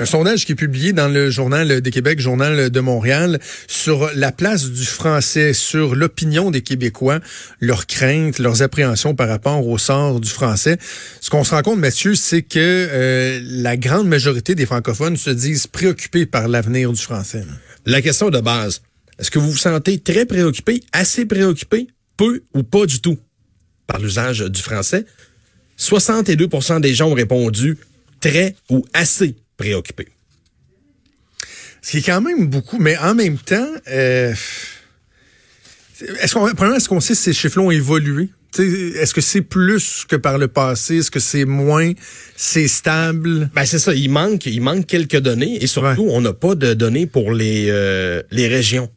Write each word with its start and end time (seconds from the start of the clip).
Un 0.00 0.04
sondage 0.04 0.46
qui 0.46 0.52
est 0.52 0.54
publié 0.54 0.92
dans 0.92 1.08
le 1.08 1.28
Journal 1.28 1.80
des 1.80 1.90
Québec, 1.90 2.20
Journal 2.20 2.70
de 2.70 2.80
Montréal, 2.80 3.40
sur 3.66 4.08
la 4.14 4.30
place 4.30 4.70
du 4.70 4.84
français, 4.84 5.52
sur 5.52 5.96
l'opinion 5.96 6.52
des 6.52 6.60
Québécois, 6.60 7.18
leurs 7.60 7.88
craintes, 7.88 8.38
leurs 8.38 8.62
appréhensions 8.62 9.16
par 9.16 9.26
rapport 9.26 9.66
au 9.66 9.76
sort 9.76 10.20
du 10.20 10.30
français. 10.30 10.78
Ce 11.20 11.30
qu'on 11.30 11.42
se 11.42 11.52
rend 11.52 11.62
compte, 11.62 11.80
Mathieu, 11.80 12.14
c'est 12.14 12.42
que 12.42 12.58
euh, 12.60 13.40
la 13.42 13.76
grande 13.76 14.06
majorité 14.06 14.54
des 14.54 14.66
francophones 14.66 15.16
se 15.16 15.30
disent 15.30 15.66
préoccupés 15.66 16.26
par 16.26 16.46
l'avenir 16.46 16.92
du 16.92 17.02
français. 17.02 17.44
La 17.84 18.00
question 18.00 18.30
de 18.30 18.38
base, 18.38 18.82
est-ce 19.18 19.32
que 19.32 19.40
vous 19.40 19.50
vous 19.50 19.56
sentez 19.56 19.98
très 19.98 20.26
préoccupé, 20.26 20.80
assez 20.92 21.26
préoccupé, 21.26 21.88
peu 22.16 22.44
ou 22.54 22.62
pas 22.62 22.86
du 22.86 23.00
tout 23.00 23.18
par 23.88 23.98
l'usage 23.98 24.42
du 24.42 24.62
français? 24.62 25.06
62% 25.76 26.80
des 26.80 26.94
gens 26.94 27.08
ont 27.08 27.14
répondu 27.14 27.78
très 28.20 28.54
ou 28.70 28.84
assez 28.94 29.34
préoccupé. 29.58 30.08
Ce 31.82 31.90
qui 31.90 31.98
est 31.98 32.02
quand 32.02 32.22
même 32.22 32.46
beaucoup, 32.46 32.78
mais 32.78 32.96
en 32.96 33.14
même 33.14 33.36
temps, 33.38 33.70
euh, 33.88 34.34
est-ce 36.20 36.34
qu'on, 36.34 36.48
est-ce 36.74 36.88
qu'on 36.88 37.00
sait 37.00 37.14
si 37.14 37.24
ces 37.24 37.32
chiffres 37.34 37.58
ont 37.58 37.70
évolué? 37.70 38.30
Est-ce 38.56 39.12
que 39.12 39.20
c'est 39.20 39.42
plus 39.42 40.04
que 40.08 40.16
par 40.16 40.38
le 40.38 40.48
passé? 40.48 40.98
Est-ce 40.98 41.10
que 41.10 41.20
c'est 41.20 41.44
moins? 41.44 41.92
C'est 42.34 42.66
stable? 42.66 43.50
Ben 43.54 43.64
c'est 43.66 43.78
ça. 43.78 43.94
Il 43.94 44.10
manque, 44.10 44.46
il 44.46 44.60
manque 44.60 44.86
quelques 44.86 45.18
données 45.18 45.62
et 45.62 45.66
surtout, 45.66 46.06
on 46.08 46.20
n'a 46.20 46.32
pas 46.32 46.54
de 46.54 46.72
données 46.74 47.06
pour 47.06 47.32
les, 47.32 47.66
euh, 47.68 48.22
les 48.30 48.48
régions. 48.48 48.90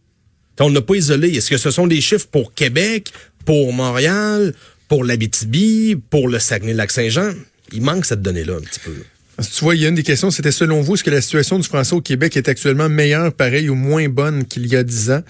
on 0.59 0.69
n'a 0.69 0.81
pas 0.81 0.95
isolé. 0.95 1.29
Est-ce 1.35 1.49
que 1.49 1.57
ce 1.57 1.69
sont 1.69 1.85
des 1.87 2.01
chiffres 2.01 2.27
pour 2.31 2.53
Québec, 2.53 3.11
pour 3.45 3.73
Montréal, 3.73 4.53
pour 4.87 5.03
l'Abitibi, 5.03 5.97
pour 6.09 6.29
le 6.29 6.39
Saguenay-Lac-Saint-Jean? 6.39 7.33
Il 7.73 7.81
manque 7.81 8.05
cette 8.05 8.21
donnée-là 8.21 8.55
un 8.55 8.61
petit 8.61 8.79
peu. 8.79 8.93
Tu 9.41 9.63
vois, 9.63 9.75
il 9.75 9.81
y 9.81 9.85
a 9.85 9.89
une 9.89 9.95
des 9.95 10.03
questions, 10.03 10.31
c'était 10.31 10.51
selon 10.51 10.81
vous, 10.81 10.95
est-ce 10.95 11.03
que 11.03 11.09
la 11.09 11.21
situation 11.21 11.57
du 11.57 11.67
français 11.67 11.95
au 11.95 12.01
Québec 12.01 12.37
est 12.37 12.47
actuellement 12.47 12.89
meilleure, 12.89 13.33
pareille 13.33 13.69
ou 13.69 13.75
moins 13.75 14.07
bonne 14.09 14.45
qu'il 14.45 14.67
y 14.67 14.75
a 14.75 14.83
dix 14.83 15.11
ans? 15.11 15.21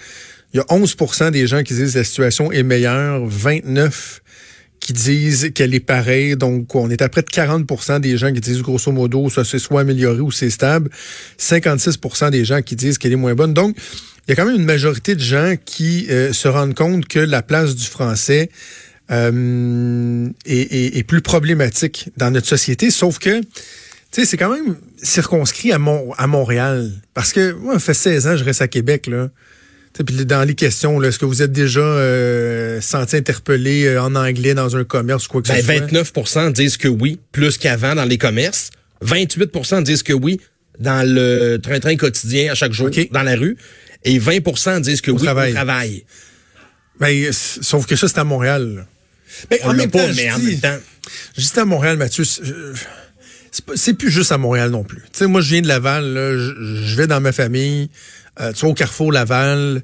Il 0.54 0.58
y 0.58 0.60
a 0.60 0.64
11% 0.64 1.30
des 1.30 1.46
gens 1.46 1.62
qui 1.62 1.74
disent 1.74 1.94
que 1.94 1.98
la 1.98 2.04
situation 2.04 2.52
est 2.52 2.62
meilleure, 2.62 3.24
29 3.24 4.22
qui 4.80 4.92
disent 4.92 5.52
qu'elle 5.54 5.74
est 5.74 5.80
pareille. 5.80 6.36
Donc, 6.36 6.74
on 6.74 6.90
est 6.90 7.00
à 7.02 7.08
près 7.08 7.22
de 7.22 7.28
40% 7.28 8.00
des 8.00 8.16
gens 8.16 8.32
qui 8.32 8.40
disent 8.40 8.62
grosso 8.62 8.90
modo, 8.90 9.30
ça 9.30 9.44
c'est 9.44 9.60
soit 9.60 9.82
amélioré 9.82 10.20
ou 10.20 10.32
c'est 10.32 10.50
stable. 10.50 10.90
56% 11.38 12.30
des 12.30 12.44
gens 12.44 12.62
qui 12.62 12.76
disent 12.76 12.98
qu'elle 12.98 13.12
est 13.12 13.16
moins 13.16 13.34
bonne. 13.34 13.54
Donc, 13.54 13.76
il 14.26 14.30
y 14.30 14.32
a 14.32 14.36
quand 14.36 14.44
même 14.44 14.56
une 14.56 14.64
majorité 14.64 15.14
de 15.14 15.20
gens 15.20 15.54
qui 15.64 16.06
euh, 16.10 16.32
se 16.32 16.48
rendent 16.48 16.74
compte 16.74 17.06
que 17.06 17.20
la 17.20 17.42
place 17.42 17.76
du 17.76 17.86
français 17.86 18.50
euh, 19.10 20.28
est, 20.46 21.06
plus 21.06 21.22
problématique 21.22 22.10
dans 22.16 22.30
notre 22.30 22.46
société. 22.46 22.90
Sauf 22.90 23.18
que 23.18 23.40
sais, 24.12 24.26
c'est 24.26 24.36
quand 24.36 24.52
même 24.52 24.76
circonscrit 25.02 25.72
à, 25.72 25.76
à 25.76 26.26
Montréal. 26.26 26.92
Parce 27.14 27.32
que 27.32 27.52
moi, 27.52 27.74
ça 27.74 27.80
fait 27.80 27.94
16 27.94 28.26
ans 28.26 28.36
je 28.36 28.44
reste 28.44 28.62
à 28.62 28.68
Québec, 28.68 29.06
là. 29.06 29.30
Puis 29.92 30.24
dans 30.24 30.42
les 30.44 30.54
questions, 30.54 31.02
est-ce 31.02 31.18
que 31.18 31.26
vous 31.26 31.42
êtes 31.42 31.52
déjà 31.52 31.80
euh, 31.80 32.80
senti 32.80 33.16
interpellé 33.16 33.84
euh, 33.84 34.02
en 34.02 34.14
anglais 34.14 34.54
dans 34.54 34.74
un 34.74 34.84
commerce 34.84 35.26
ou 35.26 35.28
quoi 35.28 35.42
que 35.42 35.48
ce 35.48 35.66
ben, 35.66 35.88
soit? 35.88 36.02
29% 36.02 36.52
disent 36.52 36.78
que 36.78 36.88
oui, 36.88 37.18
plus 37.30 37.58
qu'avant 37.58 37.94
dans 37.94 38.06
les 38.06 38.16
commerces. 38.16 38.70
28% 39.04 39.82
disent 39.82 40.02
que 40.02 40.14
oui 40.14 40.40
dans 40.78 41.06
le 41.06 41.58
train-train 41.58 41.96
quotidien 41.96 42.52
à 42.52 42.54
chaque 42.54 42.72
jour, 42.72 42.88
dans 43.10 43.22
la 43.22 43.36
rue. 43.36 43.56
Et 44.04 44.18
20% 44.18 44.80
disent 44.80 45.02
que 45.02 45.10
oui 45.10 45.22
travail. 45.22 45.50
au 45.52 45.54
travail. 45.54 46.04
Ben, 46.98 47.30
sauf 47.32 47.86
que 47.86 47.94
ça, 47.94 48.08
c'est 48.08 48.18
à 48.18 48.24
Montréal. 48.24 48.86
Ben, 49.50 49.58
en, 49.64 49.74
même 49.74 49.90
temps, 49.90 49.98
mais 50.16 50.30
en 50.32 50.38
même 50.38 50.60
temps. 50.60 50.78
Juste 51.36 51.58
à 51.58 51.64
Montréal, 51.64 51.98
Mathieu, 51.98 52.24
c'est 53.74 53.94
plus 53.94 54.10
juste 54.10 54.32
à 54.32 54.38
Montréal 54.38 54.70
non 54.70 54.84
plus. 54.84 55.02
Tu 55.12 55.18
sais, 55.18 55.26
moi, 55.26 55.40
je 55.40 55.50
viens 55.50 55.62
de 55.62 55.68
Laval, 55.68 56.04
je, 56.04 56.96
vais 56.96 57.06
dans 57.06 57.20
ma 57.20 57.32
famille, 57.32 57.90
euh, 58.40 58.52
tu 58.52 58.64
vas 58.64 58.70
au 58.70 58.74
Carrefour 58.74 59.12
Laval, 59.12 59.82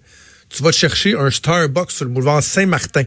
tu 0.48 0.62
vas 0.62 0.70
te 0.70 0.76
chercher 0.76 1.14
un 1.14 1.30
Starbucks 1.30 1.90
sur 1.90 2.06
le 2.06 2.10
boulevard 2.10 2.42
Saint-Martin. 2.42 3.04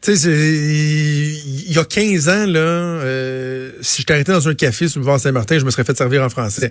Tu 0.00 0.16
sais, 0.16 0.30
il 0.30 1.72
y 1.72 1.78
a 1.78 1.84
15 1.84 2.28
ans, 2.28 2.46
là, 2.46 2.60
euh, 2.60 3.72
si 3.80 4.02
je 4.02 4.06
t'arrêtais 4.06 4.32
dans 4.32 4.48
un 4.48 4.54
café 4.54 4.86
sur 4.86 5.00
le 5.00 5.04
boulevard 5.04 5.20
Saint-Martin, 5.20 5.58
je 5.58 5.64
me 5.64 5.70
serais 5.70 5.84
fait 5.84 5.96
servir 5.96 6.22
en 6.22 6.28
français. 6.28 6.70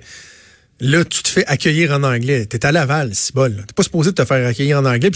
Là, 0.80 1.04
tu 1.06 1.22
te 1.22 1.30
fais 1.30 1.46
accueillir 1.46 1.92
en 1.92 2.04
anglais. 2.04 2.46
T'es 2.46 2.66
à 2.66 2.72
Laval, 2.72 3.12
c'est 3.14 3.34
bol. 3.36 3.56
T'es 3.68 3.74
pas 3.76 3.84
supposé 3.84 4.14
te 4.14 4.26
faire 4.26 4.46
accueillir 4.48 4.80
en 4.80 4.86
anglais. 4.86 5.12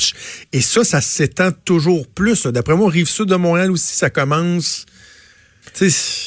et 0.53 0.61
ça, 0.61 0.83
ça 0.83 1.01
s'étend 1.01 1.51
toujours 1.51 2.07
plus. 2.07 2.45
D'après 2.47 2.75
moi, 2.75 2.89
Rive-Sud 2.89 3.25
de 3.25 3.35
Montréal 3.35 3.71
aussi, 3.71 3.95
ça 3.95 4.09
commence 4.09 4.85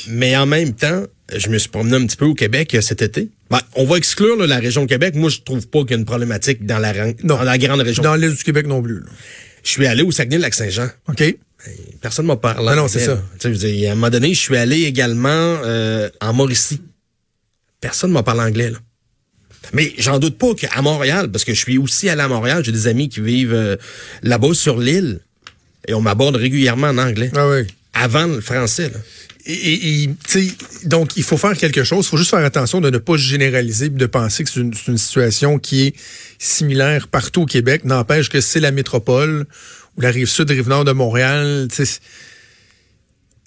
mais 0.09 0.37
en 0.37 0.47
même 0.47 0.75
temps, 0.75 1.05
je 1.35 1.49
me 1.49 1.59
suis 1.59 1.69
promené 1.69 1.97
un 1.97 2.07
petit 2.07 2.17
peu 2.17 2.25
au 2.25 2.35
Québec 2.35 2.75
euh, 2.75 2.81
cet 2.81 3.03
été. 3.03 3.29
Ben, 3.51 3.61
on 3.75 3.85
va 3.85 3.97
exclure 3.97 4.37
la 4.37 4.59
région 4.59 4.87
Québec. 4.87 5.15
Moi, 5.15 5.31
je 5.31 5.41
trouve 5.41 5.67
pas 5.69 5.81
qu'il 5.81 5.93
y 5.93 5.95
a 5.95 5.99
une 5.99 6.05
problématique 6.05 6.65
dans 6.67 6.79
la, 6.79 7.13
dans 7.23 7.43
la 7.43 7.59
grande 7.59 7.81
région. 7.81 8.03
Dans 8.03 8.15
l'île 8.15 8.35
du 8.35 8.45
Québec 8.45 8.67
non 8.67 8.83
plus. 8.83 9.03
Je 9.63 9.71
suis 9.71 9.87
allé 9.87 10.03
au 10.03 10.11
Saguenay-Lac-Saint-Jean. 10.11 10.89
OK. 11.09 11.19
Ben, 11.19 11.37
personne 12.01 12.27
m'a 12.27 12.37
parlé. 12.37 12.67
Non, 12.71 12.77
non, 12.77 12.89
c'est 12.89 13.01
ça. 13.01 13.13
à 13.45 13.49
un 13.49 13.95
moment 13.95 14.11
donné, 14.11 14.35
je 14.35 14.41
suis 14.41 14.57
allé 14.57 14.83
également 14.85 15.29
euh, 15.29 16.09
en 16.21 16.33
Mauricie. 16.33 16.81
Personne 17.81 18.13
m'a 18.13 18.23
parlé 18.23 18.43
anglais. 18.43 18.71
Là. 18.71 18.79
Mais 19.73 19.93
j'en 19.99 20.19
doute 20.19 20.39
pas 20.39 20.55
qu'à 20.55 20.81
Montréal, 20.83 21.31
parce 21.31 21.45
que 21.45 21.55
je 21.55 21.61
suis 21.61 21.79
aussi 21.79 22.09
allé 22.09 22.23
à 22.23 22.29
Montréal, 22.29 22.65
j'ai 22.65 22.73
des 22.73 22.87
amis 22.87 23.09
qui 23.09 23.21
vivent 23.21 23.55
euh, 23.55 23.77
là-bas 24.23 24.55
sur 24.55 24.79
l'île, 24.79 25.21
et 25.87 25.95
on 25.95 26.01
m'aborde 26.01 26.37
régulièrement 26.37 26.89
en 26.89 26.99
anglais. 26.99 27.31
Ah 27.35 27.49
oui. 27.49 27.67
Avant 27.95 28.27
le 28.27 28.41
français. 28.41 28.91
Là. 28.91 28.99
Et, 29.47 30.05
et 30.05 30.11
donc, 30.85 31.17
il 31.17 31.23
faut 31.23 31.37
faire 31.37 31.57
quelque 31.57 31.83
chose. 31.83 32.07
Il 32.07 32.09
faut 32.09 32.17
juste 32.17 32.31
faire 32.31 32.45
attention 32.45 32.81
de 32.81 32.91
ne 32.91 32.99
pas 32.99 33.17
généraliser 33.17 33.89
de 33.89 34.07
penser 34.07 34.45
que 34.45 34.51
c'est 34.51 34.61
une, 34.61 34.75
une, 34.87 34.99
situation 34.99 35.59
qui 35.59 35.89
est 35.89 35.95
similaire 36.39 37.09
partout 37.09 37.43
au 37.43 37.47
Québec. 37.47 37.85
N'empêche 37.85 38.29
que 38.29 38.41
c'est 38.41 38.61
la 38.61 38.71
métropole 38.71 39.47
ou 39.97 40.01
la 40.03 40.11
rive 40.11 40.29
sud, 40.29 40.51
rive 40.51 40.69
nord 40.69 40.85
de 40.85 40.93
Montréal. 40.93 41.69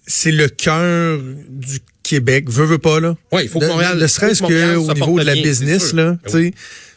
C'est 0.05 0.31
le 0.31 0.49
cœur 0.49 1.19
du 1.49 1.79
Québec. 2.01 2.49
Veux, 2.49 2.65
veux 2.65 2.79
pas, 2.79 2.99
là. 2.99 3.15
Oui, 3.31 3.43
il 3.43 3.49
faut 3.49 3.59
que 3.59 3.65
Montréal. 3.65 3.97
Ne 3.97 4.07
serait-ce 4.07 4.41
qu'au 4.41 4.93
niveau 4.93 5.19
de 5.19 5.25
la 5.25 5.35
business, 5.35 5.93
là. 5.93 6.17
Oui. 6.33 6.53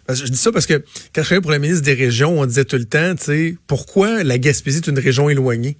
Parce 0.06 0.20
que 0.20 0.26
je 0.26 0.32
dis 0.32 0.38
ça 0.38 0.52
parce 0.52 0.66
que 0.66 0.74
quand 1.12 1.22
je 1.22 1.22
travaillais 1.22 1.40
pour 1.40 1.50
la 1.50 1.58
ministre 1.58 1.82
des 1.82 1.94
Régions, 1.94 2.40
on 2.40 2.46
disait 2.46 2.64
tout 2.64 2.76
le 2.76 2.84
temps, 2.84 3.14
tu 3.16 3.24
sais, 3.24 3.56
pourquoi 3.66 4.22
la 4.22 4.38
Gaspésie 4.38 4.78
est 4.78 4.86
une 4.86 5.00
région 5.00 5.28
éloignée? 5.28 5.76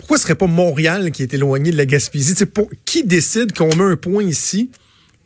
Pourquoi 0.00 0.16
ce 0.16 0.22
serait 0.22 0.34
pas 0.34 0.46
Montréal 0.46 1.10
qui 1.10 1.22
est 1.22 1.34
éloigné 1.34 1.70
de 1.70 1.76
la 1.76 1.84
Gaspésie? 1.84 2.34
pour, 2.46 2.70
qui 2.86 3.04
décide 3.04 3.52
qu'on 3.52 3.76
met 3.76 3.84
un 3.84 3.96
point 3.96 4.24
ici, 4.24 4.70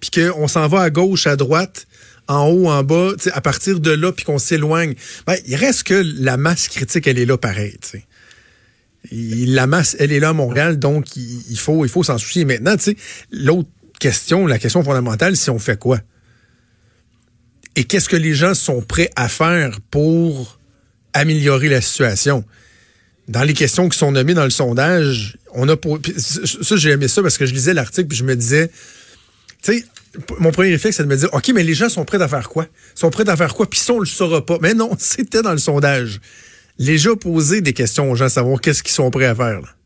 puis 0.01 0.11
qu'on 0.11 0.49
s'en 0.49 0.67
va 0.67 0.81
à 0.81 0.91
gauche, 0.91 1.29
à 1.29 1.37
droite, 1.37 1.87
en 2.27 2.49
haut, 2.49 2.69
en 2.69 2.83
bas, 2.83 3.12
à 3.33 3.41
partir 3.41 3.79
de 3.79 3.93
là, 3.93 4.11
puis 4.11 4.25
qu'on 4.25 4.39
s'éloigne? 4.39 4.95
Ben, 5.29 5.37
il 5.47 5.55
reste 5.55 5.85
que 5.85 6.03
la 6.19 6.37
masse 6.37 6.67
critique, 6.67 7.07
elle 7.07 7.21
est 7.21 7.25
là 7.25 7.39
pareil. 7.39 7.79
la 9.12 9.69
masse, 9.69 9.95
elle 10.01 10.11
est 10.11 10.19
là 10.19 10.31
à 10.31 10.33
Montréal, 10.33 10.81
donc 10.81 11.15
il, 11.15 11.56
faut, 11.56 11.87
s'en 12.03 12.19
soucier. 12.19 12.45
Maintenant, 12.45 12.75
l'autre 13.31 13.71
question, 14.01 14.45
la 14.49 14.59
question 14.59 14.83
fondamentale, 14.83 15.37
c'est 15.37 15.53
on 15.53 15.61
fait 15.61 15.79
quoi? 15.79 16.01
Et 17.77 17.85
qu'est-ce 17.85 18.09
que 18.09 18.17
les 18.17 18.35
gens 18.35 18.55
sont 18.55 18.83
prêts 18.83 19.11
à 19.15 19.29
faire 19.29 19.81
pour 19.93 20.59
améliorer 21.12 21.69
la 21.69 21.81
situation? 21.81 22.45
Dans 23.29 23.43
les 23.43 23.55
questions 23.55 23.89
qui 23.89 23.99
sont 23.99 24.12
nommées 24.12 24.35
dans 24.35 24.45
le 24.45 24.51
sondage, 24.51 25.39
on 25.53 25.69
a 25.69 25.77
pour, 25.77 25.99
ça 26.17 26.77
j'ai 26.77 26.91
aimé 26.91 27.09
ça 27.09 27.23
parce 27.23 27.39
que 27.39 27.47
je 27.47 27.55
lisais 27.55 27.75
l'article 27.75 28.09
puis 28.09 28.19
je 28.19 28.25
me 28.25 28.37
disais, 28.37 28.71
tu 29.62 29.79
sais, 29.79 29.85
mon 30.39 30.53
premier 30.53 30.71
réflexe 30.71 30.99
c'est 30.99 31.05
de 31.05 31.09
me 31.09 31.17
dire, 31.17 31.29
ok, 31.33 31.53
mais 31.55 31.62
les 31.62 31.75
gens 31.75 31.89
sont 31.89 32.05
prêts 32.05 32.21
à 32.21 32.29
faire 32.29 32.49
quoi? 32.49 32.67
Ils 32.97 32.99
sont 32.99 33.11
prêts 33.11 33.29
à 33.29 33.37
faire 33.37 33.55
quoi? 33.55 33.69
Puis 33.69 33.81
ça 33.81 33.95
on 33.95 34.01
le 34.01 34.07
saura 34.07 34.45
pas? 34.45 34.59
Mais 34.61 34.75
non, 34.75 34.91
c'était 34.99 35.43
dans 35.43 35.53
le 35.53 35.59
sondage. 35.59 36.21
Les 36.79 36.99
gens 36.99 37.17
posaient 37.17 37.61
des 37.61 37.73
questions 37.73 38.11
aux 38.11 38.17
gens, 38.17 38.29
savoir 38.29 38.61
qu'est-ce 38.61 38.83
qu'ils 38.83 38.93
sont 38.93 39.11
prêts 39.11 39.27
à 39.27 39.35
faire. 39.35 39.77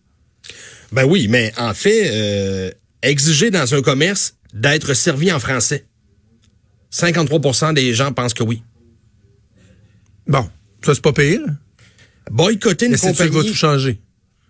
Ben 0.90 1.04
oui, 1.04 1.28
mais 1.28 1.52
en 1.58 1.74
fait, 1.74 2.10
euh, 2.10 2.70
exiger 3.02 3.50
dans 3.50 3.74
un 3.74 3.82
commerce 3.82 4.34
d'être 4.54 4.94
servi 4.94 5.30
en 5.30 5.38
français. 5.38 5.84
53% 6.90 7.74
des 7.74 7.92
gens 7.92 8.12
pensent 8.12 8.32
que 8.32 8.42
oui. 8.42 8.62
Bon, 10.26 10.48
ça 10.82 10.94
c'est 10.94 11.02
pas 11.02 11.12
pire. 11.12 11.40
Boycotter 12.30 12.86
une 12.86 12.96
compagnie. 12.96 13.14
C'est 13.14 13.22
ça 13.24 13.28
qui 13.28 13.34
va 13.34 13.42
tout 13.42 13.54
changer? 13.54 14.00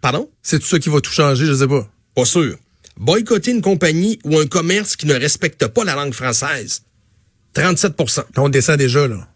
Pardon? 0.01 0.31
C'est 0.43 0.59
tout 0.59 0.67
ça 0.67 0.79
qui 0.79 0.89
va 0.89 1.01
tout 1.01 1.11
changer, 1.11 1.47
je 1.47 1.55
sais 1.55 1.69
pas. 1.69 1.89
Pas 2.15 2.25
sûr. 2.25 2.57
Boycotter 2.97 3.53
une 3.53 3.63
compagnie 3.63 4.19
ou 4.25 4.39
un 4.39 4.47
commerce 4.47 4.97
qui 4.97 5.07
ne 5.07 5.15
respecte 5.15 5.67
pas 5.69 5.85
la 5.85 5.95
langue 5.95 6.13
française. 6.13 6.83
37% 7.55 8.25
On 8.37 8.49
descend 8.49 8.77
déjà, 8.77 9.07
là. 9.07 9.29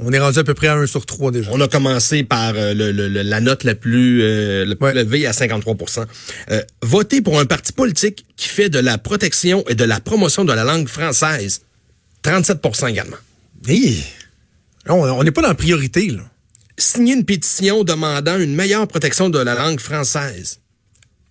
On 0.00 0.12
est 0.12 0.18
rendu 0.18 0.38
à 0.38 0.44
peu 0.44 0.54
près 0.54 0.68
à 0.68 0.76
1 0.76 0.86
sur 0.86 1.06
3 1.06 1.32
déjà. 1.32 1.50
On 1.52 1.60
a 1.60 1.66
commencé 1.66 2.22
par 2.22 2.52
euh, 2.54 2.72
le, 2.72 2.92
la 3.08 3.40
note 3.40 3.64
la 3.64 3.74
plus, 3.74 4.22
euh, 4.22 4.64
élevée 4.92 5.26
à 5.26 5.32
53% 5.32 6.06
euh, 6.50 6.62
Voter 6.82 7.20
pour 7.20 7.40
un 7.40 7.46
parti 7.46 7.72
politique 7.72 8.24
qui 8.36 8.48
fait 8.48 8.68
de 8.68 8.78
la 8.78 8.98
protection 8.98 9.64
et 9.68 9.74
de 9.74 9.84
la 9.84 9.98
promotion 9.98 10.44
de 10.44 10.52
la 10.52 10.62
langue 10.62 10.88
française. 10.88 11.62
37% 12.22 12.90
également. 12.90 13.16
Hey, 13.66 14.04
on 14.88 15.22
n'est 15.24 15.32
pas 15.32 15.42
dans 15.42 15.48
la 15.48 15.54
priorité, 15.54 16.08
là 16.10 16.27
signer 16.78 17.14
une 17.14 17.24
pétition 17.24 17.84
demandant 17.84 18.38
une 18.38 18.54
meilleure 18.54 18.88
protection 18.88 19.28
de 19.28 19.38
la 19.38 19.54
langue 19.54 19.80
française. 19.80 20.60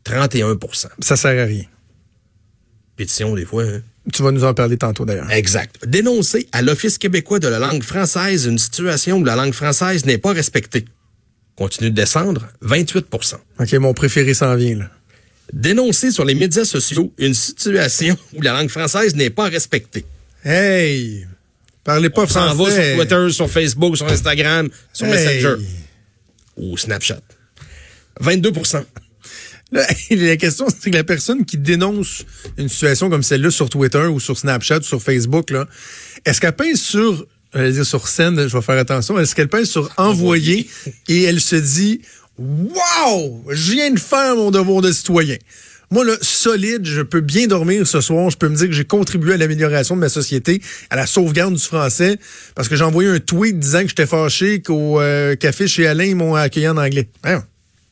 31 0.03 0.57
Ça 0.99 1.15
sert 1.15 1.41
à 1.41 1.45
rien. 1.45 1.65
Pétition, 2.95 3.35
des 3.35 3.45
fois. 3.45 3.63
Hein? 3.63 3.81
Tu 4.13 4.23
vas 4.23 4.31
nous 4.31 4.43
en 4.43 4.53
parler 4.53 4.77
tantôt 4.77 5.05
d'ailleurs. 5.05 5.29
Exact. 5.31 5.85
Dénoncer 5.85 6.47
à 6.51 6.61
l'Office 6.61 6.97
québécois 6.97 7.39
de 7.39 7.47
la 7.47 7.59
langue 7.59 7.83
française 7.83 8.45
une 8.45 8.57
situation 8.57 9.17
où 9.17 9.23
la 9.23 9.35
langue 9.35 9.53
française 9.53 10.05
n'est 10.05 10.17
pas 10.17 10.33
respectée. 10.33 10.85
Continue 11.55 11.89
de 11.89 11.95
descendre, 11.95 12.47
28% 12.63 13.35
OK, 13.59 13.73
mon 13.73 13.93
préféré 13.93 14.33
s'en 14.33 14.55
vient, 14.55 14.77
là. 14.77 14.89
Dénoncer 15.53 16.11
sur 16.11 16.25
les 16.25 16.35
médias 16.35 16.65
sociaux 16.65 17.13
une 17.17 17.33
situation 17.33 18.17
où 18.35 18.41
la 18.41 18.53
langue 18.53 18.69
française 18.69 19.15
n'est 19.15 19.29
pas 19.29 19.45
respectée. 19.45 20.05
Hey! 20.43 21.25
Parlez 21.87 22.09
pas 22.09 22.23
On 22.23 22.27
français. 22.27 22.49
s'en 22.49 22.63
va 22.63 22.69
sur 22.69 22.97
Twitter, 22.97 23.27
sur 23.31 23.49
Facebook, 23.49 23.95
sur 23.95 24.07
Instagram, 24.07 24.67
sur 24.91 25.05
Hey. 25.07 25.13
Messenger 25.13 25.55
ou 26.57 26.77
Snapchat. 26.77 27.21
22 28.19 28.51
Là, 29.71 29.87
la 30.11 30.35
question, 30.35 30.67
c'est 30.67 30.91
que 30.91 30.95
la 30.97 31.05
personne 31.05 31.45
qui 31.45 31.57
dénonce 31.57 32.25
une 32.57 32.67
situation 32.67 33.09
comme 33.09 33.23
celle-là 33.23 33.51
sur 33.51 33.69
Twitter 33.69 34.05
ou 34.07 34.19
sur 34.19 34.37
Snapchat 34.37 34.79
ou 34.79 34.83
sur 34.83 35.01
Facebook, 35.01 35.49
là, 35.49 35.65
est-ce 36.25 36.41
qu'elle 36.41 36.57
pèse 36.57 36.81
sur, 36.81 37.25
j'allais 37.53 37.71
dire 37.71 37.85
sur 37.85 38.05
scène, 38.09 38.35
je 38.49 38.57
vais 38.57 38.61
faire 38.61 38.77
attention, 38.77 39.17
est-ce 39.17 39.33
qu'elle 39.33 39.47
pèse 39.47 39.69
sur 39.69 39.89
envoyer 39.95 40.69
et 41.07 41.23
elle 41.23 41.39
se 41.39 41.55
dit, 41.55 42.01
wow, 42.37 43.45
je 43.49 43.71
viens 43.71 43.91
de 43.91 43.99
faire 43.99 44.35
mon 44.35 44.51
devoir 44.51 44.81
de 44.81 44.91
citoyen. 44.91 45.37
Moi, 45.89 46.03
là, 46.03 46.13
solide, 46.21 46.85
je 46.85 47.01
peux 47.01 47.21
bien 47.21 47.47
dormir 47.47 47.87
ce 47.87 48.01
soir. 48.01 48.29
Je 48.29 48.37
peux 48.37 48.49
me 48.49 48.55
dire 48.55 48.67
que 48.67 48.73
j'ai 48.73 48.83
contribué 48.85 49.33
à 49.33 49.37
l'amélioration 49.37 49.95
de 49.95 50.01
ma 50.01 50.09
société, 50.09 50.61
à 50.89 50.95
la 50.97 51.05
sauvegarde 51.07 51.53
du 51.53 51.63
français, 51.63 52.17
parce 52.55 52.67
que 52.67 52.75
j'ai 52.75 52.83
envoyé 52.83 53.09
un 53.09 53.19
tweet 53.19 53.57
disant 53.57 53.83
que 53.83 53.87
j'étais 53.89 54.05
fâché 54.05 54.61
qu'au 54.61 54.99
euh, 54.99 55.35
café 55.35 55.67
chez 55.67 55.87
Alain, 55.87 56.03
ils 56.03 56.15
m'ont 56.15 56.35
accueilli 56.35 56.67
en 56.67 56.77
anglais. 56.77 57.07
Voyons. 57.23 57.43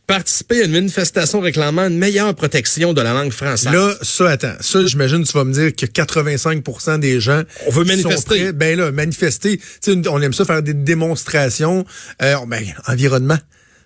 Participer 0.07 0.61
à 0.61 0.65
une 0.65 0.73
manifestation 0.73 1.39
réclamant 1.39 1.87
une 1.87 1.97
meilleure 1.97 2.35
protection 2.35 2.93
de 2.93 3.01
la 3.01 3.13
langue 3.13 3.31
française. 3.31 3.73
Là, 3.73 3.95
ça, 4.03 4.29
attends. 4.29 4.53
Ça, 4.59 4.85
j'imagine, 4.85 5.23
tu 5.23 5.31
vas 5.33 5.43
me 5.45 5.51
dire 5.53 5.75
que 5.75 5.87
85% 5.87 6.99
des 6.99 7.19
gens. 7.19 7.41
On 7.65 7.71
veut 7.71 7.85
manifester. 7.85 8.39
prêts- 8.39 8.53
ben 8.53 8.77
là, 8.77 8.91
manifester. 8.91 9.59
On 10.07 10.21
aime 10.21 10.33
ça 10.33 10.45
faire 10.45 10.61
des 10.61 10.75
démonstrations. 10.75 11.85
Euh, 12.21 12.35
ben, 12.47 12.63
environnement. 12.87 13.39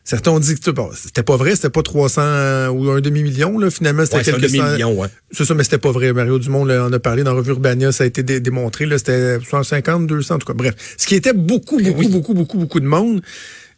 Certains 0.10 0.32
ont 0.32 0.40
dit 0.40 0.56
que 0.60 0.72
bon, 0.72 0.90
c'était 0.96 1.22
pas 1.22 1.38
vrai, 1.38 1.56
c'était 1.56 1.70
pas 1.70 1.84
300 1.84 2.70
ou 2.70 2.90
un 2.90 3.00
demi-million, 3.00 3.60
là, 3.60 3.70
finalement, 3.70 4.06
c'était 4.06 4.18
Ouais, 4.18 4.24
quelques 4.24 4.42
demi-million, 4.42 5.00
ouais. 5.00 5.08
C'est 5.32 5.46
ça, 5.46 5.54
mais 5.54 5.64
c'était 5.64 5.78
pas 5.78 5.92
vrai. 5.92 6.14
Mario 6.14 6.40
Dumont 6.40 6.66
là, 6.66 6.84
en 6.86 6.92
a 6.92 6.98
parlé 6.98 7.24
dans 7.24 7.36
Revue 7.36 7.52
Urbania, 7.52 7.92
ça 7.92 8.06
a 8.06 8.08
été 8.08 8.24
dé- 8.24 8.40
démontré, 8.40 8.88
là, 8.88 8.98
c'était 8.98 9.38
150, 9.40 10.08
200, 10.08 10.34
en 10.34 10.38
tout 10.40 10.48
cas. 10.48 10.54
Bref. 10.54 10.74
Ce 10.98 11.06
qui 11.06 11.14
était 11.14 11.34
beaucoup, 11.34 11.80
beaucoup, 11.80 12.08
beaucoup, 12.10 12.34
beaucoup, 12.34 12.58
beaucoup 12.58 12.80
de 12.80 12.88
monde. 12.88 13.22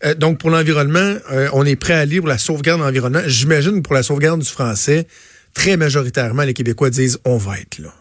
Euh, 0.06 0.16
donc, 0.16 0.38
pour 0.40 0.52
l'environnement, 0.52 1.16
euh, 1.34 1.50
on 1.52 1.66
est 1.66 1.76
prêt 1.76 1.96
à 1.96 2.00
aller 2.00 2.20
pour 2.20 2.30
la 2.30 2.38
sauvegarde 2.38 2.80
de 2.80 2.86
l'environnement. 2.86 3.22
J'imagine 3.28 3.74
que 3.74 3.82
pour 3.82 3.94
la 3.94 4.02
sauvegarde 4.04 4.40
du 4.40 4.48
français, 4.48 5.08
très 5.54 5.76
majoritairement, 5.76 6.44
les 6.44 6.54
Québécois 6.54 6.90
disent 6.92 7.20
on 7.26 7.36
va 7.36 7.60
être 7.60 7.80
là. 7.80 7.94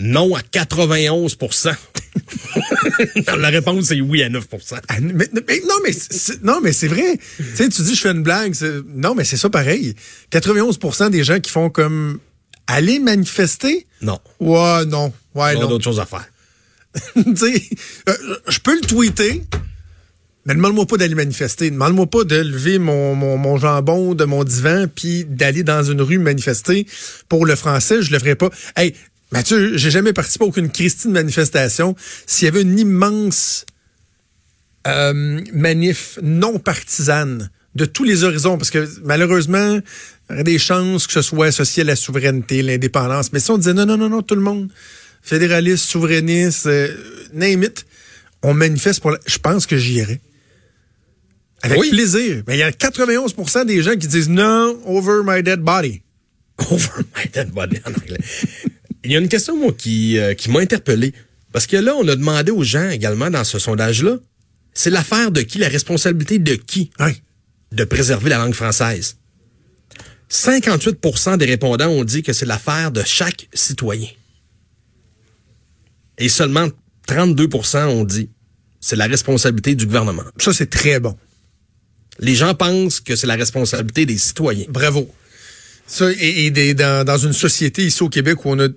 Non 0.00 0.34
à 0.34 0.40
91 0.42 1.36
La 3.38 3.48
réponse 3.48 3.90
est 3.90 4.00
oui 4.00 4.22
à 4.22 4.28
9 4.28 4.44
Ah, 4.88 5.00
mais- 5.00 5.28
mais- 5.32 5.62
non, 5.68 5.74
mais 5.84 5.92
c'est, 5.92 6.42
non, 6.42 6.60
mais 6.62 6.72
c'est 6.72 6.88
vrai. 6.88 7.18
tu 7.56 7.68
dis 7.68 7.94
je 7.94 8.00
fais 8.00 8.10
une 8.10 8.22
blague. 8.22 8.54
c'est- 8.54 8.82
non, 8.94 9.14
mais 9.14 9.24
c'est 9.24 9.36
ça 9.36 9.50
pareil. 9.50 9.94
91% 10.30 11.10
des 11.10 11.24
gens 11.24 11.40
qui 11.40 11.50
font 11.50 11.70
comme 11.70 12.18
aller 12.66 12.98
manifester? 12.98 13.86
Non. 14.00 14.18
Ouais, 14.40 14.84
non. 14.86 15.12
Ouais, 15.34 15.54
On 15.56 15.58
a 15.58 15.62
non. 15.62 15.68
d'autres 15.68 15.84
choses 15.84 16.00
à 16.00 16.06
faire. 16.06 16.24
Tu 17.14 17.36
sais, 17.36 17.62
euh, 18.08 18.14
je 18.48 18.58
peux 18.60 18.74
le 18.76 18.80
tweeter, 18.86 19.42
mais 20.46 20.54
demande-moi 20.54 20.86
pas 20.86 20.96
d'aller 20.96 21.16
manifester. 21.16 21.70
Demande-moi 21.70 22.06
pas 22.06 22.22
de 22.24 22.36
lever 22.36 22.78
mon, 22.78 23.14
mon, 23.16 23.36
mon 23.36 23.56
jambon 23.58 24.14
de 24.14 24.24
mon 24.24 24.44
divan 24.44 24.86
puis 24.94 25.24
d'aller 25.24 25.64
dans 25.64 25.82
une 25.82 26.00
rue 26.02 26.18
manifester. 26.18 26.86
Pour 27.28 27.46
le 27.46 27.56
français, 27.56 28.00
je 28.02 28.12
le 28.12 28.18
ferai 28.20 28.36
pas. 28.36 28.50
Hey, 28.76 28.94
Mathieu, 29.34 29.76
j'ai 29.76 29.90
jamais 29.90 30.12
participé 30.12 30.44
à 30.44 30.48
aucune 30.48 30.70
Christine 30.70 31.10
manifestation. 31.10 31.96
S'il 32.24 32.46
y 32.46 32.48
avait 32.48 32.62
une 32.62 32.78
immense 32.78 33.66
euh, 34.86 35.40
manif 35.52 36.20
non 36.22 36.60
partisane 36.60 37.50
de 37.74 37.84
tous 37.84 38.04
les 38.04 38.22
horizons, 38.22 38.56
parce 38.56 38.70
que 38.70 38.88
malheureusement, 39.02 39.80
il 40.30 40.30
y 40.30 40.32
aurait 40.34 40.44
des 40.44 40.58
chances 40.60 41.08
que 41.08 41.12
ce 41.12 41.22
soit 41.22 41.46
associé 41.46 41.82
à 41.82 41.86
la 41.86 41.96
souveraineté, 41.96 42.62
l'indépendance. 42.62 43.32
Mais 43.32 43.40
si 43.40 43.50
on 43.50 43.58
disait 43.58 43.74
non, 43.74 43.86
non, 43.86 43.96
non, 43.96 44.08
non, 44.08 44.22
tout 44.22 44.36
le 44.36 44.40
monde, 44.40 44.68
fédéraliste, 45.20 45.84
souverainiste, 45.86 46.66
euh, 46.66 46.94
name 47.32 47.64
it, 47.64 47.84
on 48.42 48.54
manifeste 48.54 49.00
pour 49.00 49.10
la... 49.10 49.18
Je 49.26 49.38
pense 49.38 49.66
que 49.66 49.76
j'y 49.76 49.94
irais. 49.94 50.20
Avec 51.62 51.80
Oui. 51.80 51.90
plaisir. 51.90 52.44
Mais 52.46 52.54
il 52.54 52.60
y 52.60 52.62
a 52.62 52.70
91% 52.70 53.64
des 53.66 53.82
gens 53.82 53.96
qui 53.96 54.06
disent 54.06 54.28
non, 54.28 54.78
over 54.86 55.22
my 55.24 55.42
dead 55.42 55.60
body. 55.60 56.02
Over 56.70 57.02
my 57.16 57.28
dead 57.32 57.50
body 57.50 57.78
en 57.84 57.90
anglais. 57.90 58.18
Il 59.04 59.12
y 59.12 59.16
a 59.16 59.18
une 59.18 59.28
question, 59.28 59.56
moi, 59.56 59.72
qui, 59.76 60.18
euh, 60.18 60.34
qui 60.34 60.50
m'a 60.50 60.60
interpellé. 60.60 61.12
Parce 61.52 61.66
que 61.66 61.76
là, 61.76 61.94
on 61.96 62.06
a 62.08 62.16
demandé 62.16 62.50
aux 62.50 62.62
gens 62.64 62.88
également 62.90 63.30
dans 63.30 63.44
ce 63.44 63.58
sondage-là, 63.58 64.16
c'est 64.72 64.90
l'affaire 64.90 65.30
de 65.30 65.42
qui, 65.42 65.58
la 65.58 65.68
responsabilité 65.68 66.38
de 66.38 66.54
qui 66.54 66.90
Oui. 66.98 67.20
de 67.72 67.84
préserver 67.84 68.30
la 68.30 68.38
langue 68.38 68.54
française? 68.54 69.16
58% 70.30 71.36
des 71.36 71.44
répondants 71.44 71.88
ont 71.88 72.02
dit 72.02 72.22
que 72.22 72.32
c'est 72.32 72.46
l'affaire 72.46 72.90
de 72.90 73.02
chaque 73.04 73.46
citoyen. 73.52 74.08
Et 76.18 76.28
seulement 76.28 76.68
32% 77.06 77.86
ont 77.86 78.04
dit 78.04 78.30
c'est 78.80 78.96
la 78.96 79.06
responsabilité 79.06 79.74
du 79.74 79.86
gouvernement. 79.86 80.24
Ça, 80.38 80.52
c'est 80.52 80.70
très 80.70 80.98
bon. 80.98 81.16
Les 82.18 82.34
gens 82.34 82.54
pensent 82.54 83.00
que 83.00 83.16
c'est 83.16 83.26
la 83.26 83.34
responsabilité 83.36 84.06
des 84.06 84.18
citoyens. 84.18 84.66
Bravo. 84.68 85.08
Ça, 85.86 86.06
et, 86.18 86.74
dans, 86.74 87.18
une 87.18 87.34
société 87.34 87.84
ici 87.84 88.02
au 88.02 88.08
Québec 88.08 88.44
où 88.44 88.50
on 88.50 88.58
a 88.58 88.68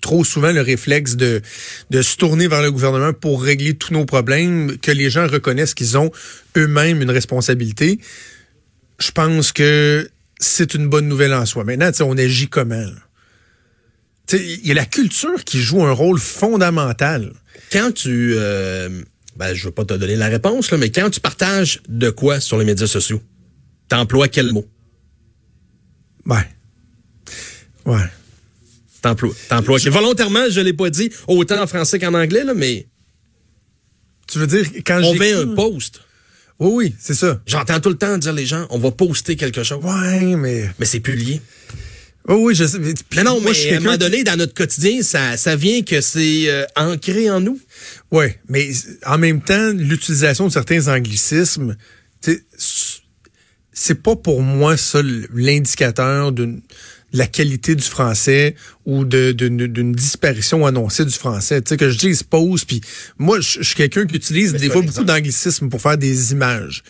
trop 0.00 0.24
souvent 0.24 0.52
le 0.52 0.60
réflexe 0.60 1.16
de, 1.16 1.40
se 1.90 2.16
tourner 2.16 2.48
vers 2.48 2.62
le 2.62 2.70
gouvernement 2.70 3.12
pour 3.12 3.42
régler 3.42 3.74
tous 3.74 3.94
nos 3.94 4.04
problèmes, 4.04 4.76
que 4.78 4.90
les 4.90 5.08
gens 5.08 5.26
reconnaissent 5.26 5.74
qu'ils 5.74 5.96
ont 5.96 6.10
eux-mêmes 6.56 7.00
une 7.00 7.10
responsabilité, 7.10 7.98
je 8.98 9.10
pense 9.10 9.52
que 9.52 10.10
c'est 10.38 10.74
une 10.74 10.88
bonne 10.88 11.08
nouvelle 11.08 11.32
en 11.32 11.46
soi. 11.46 11.64
Maintenant, 11.64 11.90
on 12.00 12.18
agit 12.18 12.48
comment? 12.48 12.90
Il 14.32 14.66
y 14.66 14.70
a 14.70 14.74
la 14.74 14.84
culture 14.84 15.44
qui 15.44 15.60
joue 15.60 15.82
un 15.84 15.92
rôle 15.92 16.18
fondamental. 16.18 17.32
Quand 17.72 17.92
tu... 17.92 18.34
Euh, 18.36 19.02
ben, 19.36 19.54
je 19.54 19.64
veux 19.64 19.70
pas 19.70 19.84
te 19.84 19.94
donner 19.94 20.16
la 20.16 20.28
réponse, 20.28 20.70
là, 20.70 20.76
mais 20.76 20.90
quand 20.90 21.08
tu 21.08 21.20
partages 21.20 21.80
de 21.88 22.10
quoi 22.10 22.40
sur 22.40 22.58
les 22.58 22.64
médias 22.64 22.86
sociaux, 22.86 23.22
t'emploies 23.88 24.28
quel 24.28 24.52
mot? 24.52 24.66
Ouais. 26.26 26.46
Ouais. 27.86 28.04
T'emploies. 29.02 29.34
T'emploies. 29.48 29.78
Volontairement, 29.90 30.48
je 30.50 30.60
l'ai 30.60 30.72
pas 30.74 30.90
dit, 30.90 31.10
autant 31.26 31.62
en 31.62 31.66
français 31.66 31.98
qu'en 31.98 32.14
anglais, 32.14 32.44
là, 32.44 32.54
mais 32.54 32.86
Tu 34.26 34.38
veux 34.38 34.46
dire, 34.46 34.64
quand 34.86 35.00
on 35.02 35.14
met 35.14 35.32
un 35.32 35.54
post. 35.54 36.00
Oui, 36.58 36.70
oui, 36.74 36.94
c'est 37.00 37.14
ça. 37.14 37.40
J'entends 37.46 37.80
tout 37.80 37.88
le 37.88 37.96
temps 37.96 38.18
dire 38.18 38.34
les 38.34 38.44
gens, 38.44 38.66
on 38.70 38.78
va 38.78 38.90
poster 38.90 39.34
quelque 39.36 39.62
chose. 39.62 39.82
Ouais, 39.82 40.36
mais... 40.36 40.68
Mais 40.78 40.84
c'est 40.84 41.00
plus 41.00 41.16
lié. 41.16 41.40
Oui, 42.28 42.36
oui, 42.38 42.54
je 42.54 42.66
sais. 42.66 42.78
mais- 42.78 42.92
Non, 43.24 43.36
non, 43.36 43.40
moi, 43.40 43.54
je 43.54 43.64
mais 43.68 43.72
à 43.72 43.76
un 43.78 43.80
moment 43.80 43.96
donné, 43.96 44.22
dans 44.24 44.36
notre 44.36 44.52
quotidien, 44.52 45.02
ça, 45.02 45.38
ça 45.38 45.56
vient 45.56 45.80
que 45.82 46.02
c'est 46.02 46.50
euh, 46.50 46.66
ancré 46.76 47.30
en 47.30 47.40
nous. 47.40 47.58
Oui, 48.12 48.26
mais 48.50 48.70
en 49.06 49.16
même 49.16 49.40
temps, 49.40 49.70
l'utilisation 49.72 50.46
de 50.48 50.52
certains 50.52 50.86
anglicismes, 50.88 51.76
tu 52.20 52.32
sais, 52.58 52.99
c'est 53.82 54.02
pas 54.02 54.14
pour 54.14 54.42
moi 54.42 54.76
ça 54.76 55.00
l'indicateur 55.34 56.32
d'une 56.32 56.60
de 57.12 57.18
la 57.18 57.26
qualité 57.26 57.74
du 57.74 57.82
français 57.82 58.54
ou 58.86 59.04
de- 59.04 59.32
d'une 59.32 59.90
disparition 59.92 60.64
annoncée 60.64 61.04
du 61.04 61.12
français. 61.14 61.60
Tu 61.60 61.70
sais, 61.70 61.76
que 61.76 61.90
je 61.90 61.98
dise 61.98 62.22
pause, 62.22 62.64
puis 62.64 62.80
moi, 63.18 63.40
je 63.40 63.58
je 63.58 63.64
suis 63.64 63.74
quelqu'un 63.74 64.06
qui 64.06 64.14
utilise 64.14 64.52
des 64.52 64.66
fois 64.66 64.76
beaucoup 64.76 64.86
exemple. 64.90 65.06
d'anglicismes 65.08 65.68
pour 65.70 65.80
faire 65.80 65.98
des 65.98 66.30
images. 66.30 66.84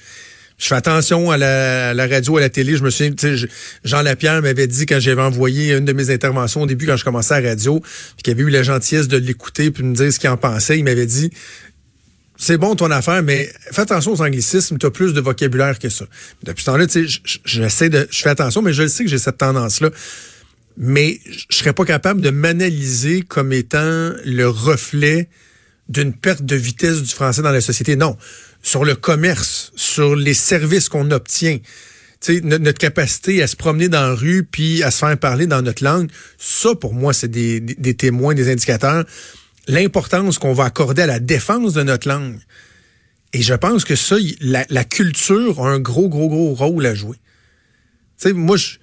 Je 0.59 0.66
fais 0.66 0.75
attention 0.75 1.30
à 1.30 1.38
la, 1.38 1.88
à 1.90 1.94
la 1.94 2.06
radio, 2.06 2.37
à 2.37 2.40
la 2.40 2.50
télé. 2.50 2.76
Je 2.76 2.82
me 2.85 2.90
souviens, 2.90 3.12
tu 3.12 3.16
sais, 3.28 3.37
je- 3.38 3.47
Jean 3.82 4.02
Lapierre 4.02 4.42
m'avait 4.42 4.66
dit 4.66 4.85
quand 4.85 5.00
j'avais 5.00 5.23
envoyé 5.23 5.73
une 5.73 5.87
de 5.87 5.92
mes 5.94 6.11
interventions 6.11 6.61
au 6.61 6.66
début, 6.66 6.85
quand 6.85 6.99
je 6.99 7.04
commençais 7.04 7.32
à 7.32 7.40
la 7.40 7.49
radio, 7.50 7.80
puis 7.80 8.23
qu'il 8.25 8.32
avait 8.35 8.42
eu 8.42 8.50
la 8.50 8.62
gentillesse 8.62 9.09
de 9.09 9.16
l'écouter 9.16 9.70
puis 9.70 9.82
de 9.85 9.88
me 9.88 9.94
dire 9.94 10.12
ce 10.12 10.18
qu'il 10.18 10.28
en 10.28 10.37
pensait. 10.37 10.76
Il 10.78 10.85
m'avait 10.85 11.06
dit, 11.06 11.30
c'est 12.42 12.56
bon 12.56 12.75
ton 12.75 12.90
affaire, 12.90 13.23
mais 13.23 13.52
fais 13.70 13.82
attention 13.82 14.12
aux 14.14 14.23
anglicismes, 14.23 14.78
tu 14.78 14.87
as 14.87 14.90
plus 14.90 15.12
de 15.12 15.20
vocabulaire 15.20 15.78
que 15.78 15.90
ça. 15.90 16.06
Depuis 16.42 16.62
ce 16.64 16.70
temps-là, 16.70 16.87
j'essaie 17.44 17.90
de, 17.90 18.09
je 18.11 18.18
fais 18.23 18.30
attention, 18.30 18.62
mais 18.62 18.73
je 18.73 18.85
le 18.85 18.88
sais 18.88 19.04
que 19.04 19.11
j'ai 19.11 19.18
cette 19.18 19.37
tendance-là. 19.37 19.90
Mais 20.78 21.20
je 21.50 21.54
serais 21.59 21.75
pas 21.75 21.85
capable 21.85 22.23
de 22.23 22.30
m'analyser 22.30 23.20
comme 23.20 23.52
étant 23.52 24.12
le 24.25 24.44
reflet 24.47 25.28
d'une 25.90 26.14
perte 26.14 26.42
de 26.42 26.56
vitesse 26.56 27.02
du 27.02 27.12
français 27.12 27.42
dans 27.42 27.50
la 27.50 27.61
société. 27.61 27.94
Non. 27.94 28.16
Sur 28.62 28.87
le 28.87 28.94
commerce, 28.94 29.70
sur 29.76 30.16
les 30.16 30.32
services 30.32 30.88
qu'on 30.88 31.11
obtient, 31.11 31.59
tu 31.59 32.37
sais, 32.37 32.40
no- 32.42 32.56
notre 32.56 32.78
capacité 32.78 33.42
à 33.42 33.49
se 33.49 33.56
promener 33.56 33.90
dans 33.90 34.00
la 34.00 34.14
rue 34.14 34.44
puis 34.50 34.82
à 34.82 34.90
se 34.90 34.99
faire 34.99 35.18
parler 35.18 35.47
dans 35.47 35.61
notre 35.61 35.85
langue, 35.85 36.09
ça, 36.38 36.75
pour 36.75 36.94
moi, 36.94 37.12
c'est 37.12 37.30
des 37.30 37.94
témoins, 37.94 38.32
des 38.35 38.50
indicateurs. 38.50 39.04
L'importance 39.71 40.39
qu'on 40.39 40.53
va 40.53 40.65
accorder 40.65 41.03
à 41.03 41.07
la 41.07 41.21
défense 41.21 41.75
de 41.75 41.83
notre 41.83 42.09
langue. 42.09 42.39
Et 43.33 43.43
je 43.43 43.55
pense 43.55 43.85
que 43.85 43.95
ça, 43.95 44.17
la, 44.41 44.67
la 44.69 44.85
culture 44.85 45.65
a 45.65 45.71
un 45.71 45.79
gros, 45.79 46.09
gros, 46.09 46.29
gros 46.29 46.55
rôle 46.55 46.85
à 46.87 46.95
jouer. 46.95 47.17
Tu 48.21 48.29
sais, 48.29 48.33
moi, 48.33 48.57
je- 48.57 48.79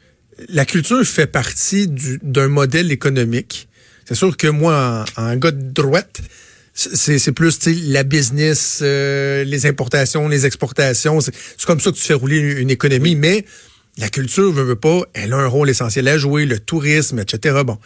la 0.50 0.66
culture 0.66 1.04
fait 1.04 1.28
partie 1.28 1.88
du- 1.88 2.20
d'un 2.24 2.48
modèle 2.48 2.92
économique. 2.92 3.68
C'est 4.06 4.16
sûr 4.16 4.38
que 4.38 4.48
moi, 4.48 5.04
en, 5.18 5.36
gars 5.36 5.52
de 5.52 5.72
droite, 5.72 6.22
c'est 6.74 7.32
plus 7.34 7.60
la 7.90 8.04
business, 8.04 8.80
euh, 8.82 9.44
les 9.44 9.66
importations, 9.66 10.30
les 10.30 10.46
exportations. 10.46 11.20
C'est 11.20 11.34
comme 11.66 11.80
ça 11.82 11.92
que 11.92 11.98
tu 11.98 12.04
fais 12.04 12.14
rouler 12.14 12.38
une, 12.38 12.70
économie. 12.70 13.16
Mais 13.16 13.46
la 13.98 14.10
culture 14.10 14.52
veut, 14.52 14.64
veut 14.64 14.76
pas, 14.76 15.02
elle 15.14 15.34
a 15.34 15.38
un 15.38 15.48
rôle 15.48 15.70
essentiel 15.70 16.08
à 16.08 16.18
jouer, 16.18 16.46
le 16.46 16.60
tourisme, 16.60 17.20
etc. 17.20 17.64
Bon. 17.66 17.80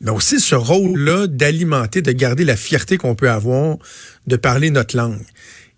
Mais 0.00 0.10
aussi 0.10 0.40
ce 0.40 0.54
rôle-là 0.54 1.26
d'alimenter, 1.26 2.02
de 2.02 2.12
garder 2.12 2.44
la 2.44 2.56
fierté 2.56 2.98
qu'on 2.98 3.14
peut 3.14 3.30
avoir 3.30 3.78
de 4.26 4.36
parler 4.36 4.70
notre 4.70 4.96
langue. 4.96 5.24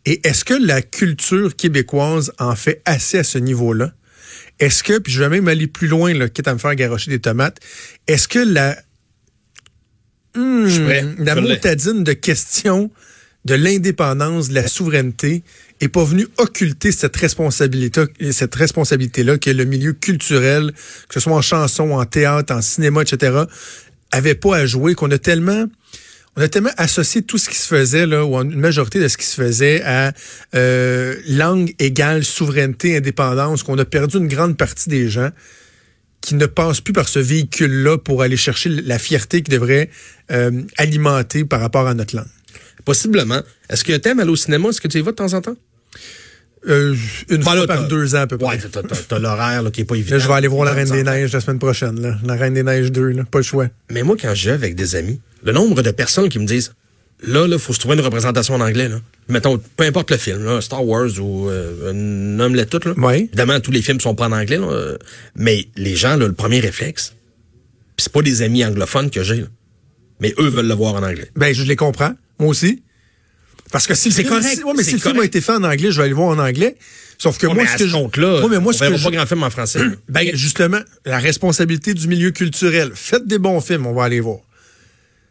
Et 0.07 0.27
est-ce 0.27 0.45
que 0.45 0.55
la 0.55 0.83
culture 0.83 1.55
québécoise 1.55 2.33
en 2.39 2.57
fait 2.57 2.83
assez 2.85 3.19
à 3.19 3.25
ce 3.25 3.39
niveau-là? 3.39 3.93
Est-ce 4.59 4.83
que, 4.83 4.99
puis 4.99 5.13
je 5.13 5.21
vais 5.21 5.29
même 5.29 5.49
aller 5.49 5.67
plus 5.67 5.87
loin, 5.87 6.13
là, 6.15 6.29
quitte 6.29 6.49
à 6.49 6.55
me 6.55 6.59
faire 6.59 6.75
garocher 6.75 7.11
des 7.11 7.21
tomates, 7.21 7.59
est-ce 8.07 8.27
que 8.27 8.39
la, 8.39 8.77
la 10.35 11.35
motadine 11.37 12.05
de 12.05 12.13
question 12.13 12.91
de 13.45 13.55
l'indépendance, 13.55 14.49
de 14.49 14.55
la 14.55 14.67
souveraineté, 14.67 15.43
est 15.81 15.89
pas 15.89 16.05
venue 16.05 16.27
occulter 16.39 16.91
cette 16.91 17.17
responsabilité, 17.17 18.03
cette 18.33 18.55
responsabilité-là 18.55 19.39
que 19.39 19.51
le 19.51 19.65
milieu 19.65 19.93
culturel, 19.93 20.73
que 21.09 21.15
ce 21.15 21.21
soit 21.21 21.35
en 21.35 21.43
chanson, 21.43 21.93
en 21.93 22.05
théâtre, 22.05 22.53
en 22.53 22.61
cinéma, 22.63 23.03
etc., 23.03 23.45
avait 24.13 24.35
pas 24.35 24.57
à 24.57 24.67
jouer, 24.67 24.95
qu'on 24.95 25.11
a 25.11 25.19
tellement 25.19 25.67
on 26.39 26.41
a 26.41 26.49
tellement 26.49 26.71
associé 26.77 27.23
tout 27.23 27.37
ce 27.37 27.49
qui 27.49 27.57
se 27.57 27.67
faisait, 27.67 28.07
là, 28.07 28.25
ou 28.25 28.37
une 28.37 28.61
majorité 28.61 29.01
de 29.01 29.09
ce 29.09 29.17
qui 29.17 29.27
se 29.27 29.35
faisait 29.35 29.83
à 29.83 30.13
euh, 30.55 31.17
langue 31.27 31.75
égale 31.81 32.23
souveraineté, 32.23 32.97
indépendance, 32.97 33.65
qu'on 33.65 33.77
a 33.79 33.85
perdu 33.85 34.19
une 34.19 34.29
grande 34.29 34.57
partie 34.57 34.89
des 34.89 35.09
gens 35.09 35.31
qui 36.21 36.37
ne 36.37 36.47
passent 36.47 36.81
plus 36.81 36.93
par 36.93 37.09
ce 37.09 37.19
véhicule-là 37.19 37.99
pour 37.99 38.23
aller 38.23 38.37
chercher 38.37 38.69
la 38.69 39.01
fierté 39.01 39.43
qui 39.43 39.51
devrait 39.51 39.91
euh, 40.31 40.63
alimenter 40.77 41.45
par 41.45 41.61
rapport 41.61 41.89
à 41.89 41.95
notre 41.95 42.15
langue. 42.15 42.27
Possiblement. 42.85 43.43
Est-ce 43.69 43.83
que 43.83 43.97
tu 43.97 44.09
aimes 44.09 44.21
aller 44.21 44.31
au 44.31 44.37
cinéma? 44.37 44.69
Est-ce 44.69 44.81
que 44.81 44.87
tu 44.87 44.99
y 44.99 45.01
vas 45.01 45.11
de 45.11 45.17
temps 45.17 45.35
en 45.35 45.41
temps? 45.41 45.57
Euh, 46.67 46.95
une 47.29 47.43
fois 47.43 47.67
par 47.67 47.87
deux 47.89 48.15
ans 48.15 48.21
à 48.21 48.27
peu 48.27 48.39
près. 48.39 48.57
Ouais, 48.57 48.83
t'as 49.09 49.19
l'horaire 49.19 49.65
qui 49.73 49.83
est 49.83 49.85
pas 49.85 49.95
évident. 49.95 50.17
Là, 50.17 50.23
je 50.23 50.29
vais 50.29 50.35
aller 50.35 50.49
voir 50.49 50.65
La 50.65 50.73
Reine 50.73 50.91
des 50.91 51.03
Neiges 51.05 51.33
la 51.33 51.41
semaine 51.41 51.59
prochaine. 51.59 52.01
Là. 52.01 52.19
La 52.25 52.35
Reine 52.35 52.55
des 52.55 52.63
Neiges 52.63 52.91
2, 52.91 53.09
là. 53.11 53.25
pas 53.25 53.39
le 53.39 53.45
choix. 53.45 53.69
Mais 53.91 54.03
moi, 54.03 54.17
quand 54.21 54.35
je 54.35 54.51
vais 54.51 54.55
avec 54.55 54.75
des 54.75 54.97
amis, 54.97 55.21
le 55.45 55.53
nombre 55.53 55.83
de 55.83 55.91
personnes 55.91 56.29
qui 56.29 56.39
me 56.39 56.47
disent 56.47 56.73
là, 57.23 57.47
là, 57.47 57.59
faut 57.59 57.73
se 57.73 57.79
trouver 57.79 57.95
une 57.95 58.01
représentation 58.01 58.55
en 58.55 58.61
anglais. 58.61 58.89
Là. 58.89 59.01
Mettons, 59.29 59.61
peu 59.77 59.85
importe 59.85 60.11
le 60.11 60.17
film, 60.17 60.45
là, 60.45 60.61
Star 60.61 60.85
Wars 60.85 61.11
ou 61.21 61.49
euh, 61.49 61.93
nomme-les 61.93 62.67
toutes. 62.67 62.87
Là. 62.87 62.95
Oui. 62.97 63.29
Évidemment, 63.33 63.61
tous 63.61 63.71
les 63.71 63.83
films 63.83 64.01
sont 64.01 64.15
pas 64.15 64.27
en 64.27 64.33
anglais. 64.33 64.59
Là, 64.59 64.97
mais 65.37 65.69
les 65.77 65.97
gens, 65.97 66.17
là, 66.17 66.27
le 66.27 66.33
premier 66.33 66.61
réflexe, 66.61 67.15
c'est 67.97 68.13
pas 68.13 68.23
des 68.23 68.43
amis 68.43 68.65
anglophones 68.65 69.11
que 69.11 69.23
j'ai. 69.23 69.45
Mais 70.21 70.35
eux 70.39 70.49
veulent 70.49 70.69
le 70.69 70.75
voir 70.75 70.95
en 70.95 71.03
anglais. 71.03 71.31
Ben, 71.37 71.55
je 71.55 71.63
les 71.63 71.77
comprends. 71.77 72.13
Moi 72.39 72.51
aussi. 72.51 72.83
Parce 73.71 73.87
que 73.87 73.95
si 73.95 74.11
c'est 74.11 74.25
correct. 74.25 74.63
ouais, 74.65 74.73
mais 74.77 74.83
si 74.83 74.93
le 74.93 74.99
film 74.99 75.21
a 75.21 75.25
été 75.25 75.41
fait 75.41 75.53
en 75.53 75.65
anglais, 75.65 75.91
je 75.91 75.97
vais 75.97 76.03
aller 76.03 76.11
le 76.11 76.17
voir 76.17 76.29
en 76.29 76.39
anglais. 76.39 76.77
Sauf 77.19 77.37
que 77.37 77.47
moi, 77.49 77.67
ce 77.67 77.77
que 77.77 77.89
je, 77.89 78.21
là, 78.21 78.49
mais 78.49 78.61
moi, 78.61 78.73
ce 78.73 78.79
que 78.79 79.03
pas 79.03 79.11
grand 79.11 79.27
film 79.27 79.43
en 79.43 79.51
français. 79.51 79.81
ben 80.09 80.31
justement, 80.35 80.79
la 81.05 81.19
responsabilité 81.19 81.93
du 81.93 82.07
milieu 82.07 82.31
culturel. 82.31 82.93
Faites 82.95 83.27
des 83.27 83.39
bons 83.39 83.61
films, 83.61 83.87
on 83.87 83.93
va 83.93 84.05
aller 84.05 84.21
voir. 84.21 84.39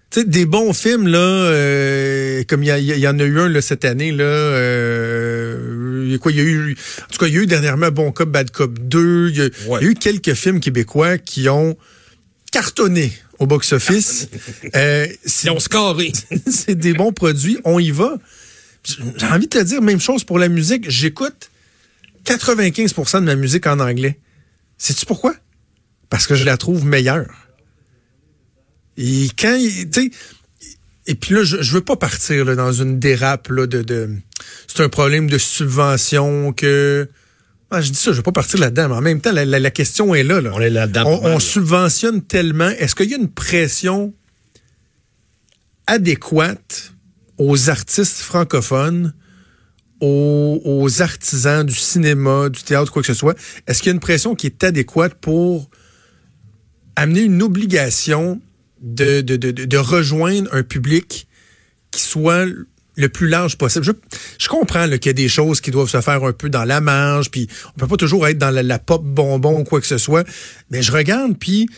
Tu 0.09 0.21
sais, 0.21 0.25
des 0.25 0.45
bons 0.45 0.73
films 0.73 1.07
là, 1.07 1.17
euh, 1.17 2.43
comme 2.47 2.63
il 2.63 2.69
y, 2.69 3.07
en 3.07 3.19
a 3.19 3.23
eu 3.23 3.39
un 3.39 3.49
là, 3.49 3.61
cette 3.61 3.85
année 3.85 4.11
là. 4.11 4.23
Euh, 4.23 6.17
quoi, 6.19 6.31
il 6.31 6.37
y 6.37 6.41
a 6.41 6.43
eu, 6.43 6.77
en 7.01 7.11
tout 7.11 7.19
cas, 7.19 7.27
il 7.27 7.35
y 7.35 7.37
a 7.37 7.41
eu 7.41 7.47
dernièrement 7.47 7.91
Bon 7.91 8.11
Cop, 8.11 8.29
Bad 8.29 8.51
Cop 8.51 8.79
2. 8.79 9.29
Il 9.29 9.35
y, 9.37 9.41
a 9.41 9.81
eu 9.81 9.95
quelques 9.95 10.33
films 10.33 10.59
québécois 10.59 11.17
qui 11.17 11.49
ont 11.49 11.77
cartonné 12.51 13.13
au 13.39 13.47
box-office. 13.47 14.27
euh, 14.75 15.07
Ils 15.43 15.49
ont 15.49 15.59
scoré. 15.59 16.11
c'est 16.47 16.75
des 16.75 16.93
bons 16.93 17.11
produits. 17.13 17.57
On 17.65 17.79
y 17.79 17.91
va. 17.91 18.17
J'ai 18.83 19.25
envie 19.25 19.47
de 19.47 19.57
te 19.59 19.63
dire, 19.63 19.81
même 19.81 19.99
chose 19.99 20.23
pour 20.23 20.39
la 20.39 20.47
musique. 20.47 20.89
J'écoute 20.89 21.49
95% 22.25 23.19
de 23.21 23.25
ma 23.25 23.35
musique 23.35 23.67
en 23.67 23.79
anglais. 23.79 24.19
Sais-tu 24.77 25.05
pourquoi? 25.05 25.35
Parce 26.09 26.27
que 26.27 26.35
je 26.35 26.45
la 26.45 26.57
trouve 26.57 26.85
meilleure. 26.85 27.33
Et 28.97 29.27
quand, 29.37 29.57
tu 29.57 29.87
sais, 29.91 30.11
et 31.05 31.15
puis 31.15 31.35
là, 31.35 31.43
je, 31.43 31.61
je 31.61 31.71
veux 31.73 31.81
pas 31.81 31.95
partir 31.95 32.45
là, 32.45 32.55
dans 32.55 32.71
une 32.71 32.99
dérape 32.99 33.49
là, 33.49 33.67
de, 33.67 33.81
de 33.81 34.09
c'est 34.67 34.83
un 34.83 34.89
problème 34.89 35.29
de 35.29 35.37
subvention 35.37 36.51
que 36.53 37.07
ah, 37.69 37.81
je 37.81 37.91
dis 37.91 37.97
ça, 37.97 38.11
je 38.11 38.17
vais 38.17 38.23
pas 38.23 38.31
partir 38.31 38.59
là-dedans, 38.59 38.89
mais 38.89 38.95
en 38.95 39.01
même 39.01 39.19
temps, 39.19 39.33
la, 39.33 39.45
la, 39.45 39.71
question 39.71 40.15
est 40.15 40.23
là. 40.23 40.39
là. 40.39 40.51
On 40.53 40.61
est 40.61 40.69
là-dedans. 40.69 41.19
On, 41.23 41.39
subventionne 41.39 42.21
tellement. 42.21 42.69
Est-ce 42.69 42.95
qu'il 42.95 43.09
y 43.11 43.13
a 43.13 43.17
une 43.17 43.29
pression 43.29 44.13
adéquate 45.85 46.93
aux 47.37 47.69
artistes 47.69 48.19
francophones, 48.19 49.13
aux, 49.99 50.61
aux, 50.63 51.01
artisans 51.01 51.65
du 51.65 51.75
cinéma, 51.75 52.47
du 52.49 52.63
théâtre, 52.63 52.91
quoi 52.91 53.01
que 53.01 53.07
ce 53.07 53.13
soit? 53.13 53.37
Est-ce 53.67 53.79
qu'il 53.79 53.89
y 53.89 53.91
a 53.91 53.95
une 53.95 53.99
pression 53.99 54.33
qui 54.33 54.47
est 54.47 54.63
adéquate 54.63 55.15
pour 55.15 55.69
amener 56.95 57.21
une 57.21 57.41
obligation 57.43 58.39
de, 58.81 59.19
de, 59.19 59.35
de, 59.35 59.51
de 59.51 59.77
rejoindre 59.77 60.49
un 60.53 60.63
public 60.63 61.27
qui 61.91 62.01
soit 62.01 62.45
le 62.97 63.09
plus 63.09 63.27
large 63.27 63.57
possible. 63.57 63.85
Je, 63.85 63.91
je 64.39 64.47
comprends 64.49 64.87
qu'il 64.89 65.05
y 65.05 65.09
a 65.09 65.13
des 65.13 65.29
choses 65.29 65.61
qui 65.61 65.71
doivent 65.71 65.89
se 65.89 66.01
faire 66.01 66.23
un 66.23 66.33
peu 66.33 66.49
dans 66.49 66.65
la 66.65 66.81
marge, 66.81 67.29
puis 67.31 67.47
on 67.75 67.79
peut 67.79 67.87
pas 67.87 67.95
toujours 67.95 68.27
être 68.27 68.37
dans 68.37 68.51
la, 68.51 68.79
pop 68.79 69.03
bonbon 69.03 69.59
ou 69.59 69.63
quoi 69.63 69.79
que 69.79 69.87
ce 69.87 69.97
soit. 69.97 70.27
Mais 70.71 70.81
je 70.81 70.91
regarde, 70.91 71.37
puis 71.37 71.69